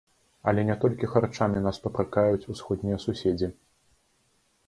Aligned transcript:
Але 0.51 0.61
не 0.69 0.75
толькі 0.83 1.09
харчамі 1.11 1.61
нас 1.65 1.81
папракаюць 1.83 2.47
усходнія 2.55 2.97
суседзі. 3.05 3.51